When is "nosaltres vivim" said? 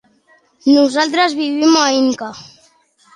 0.77-1.75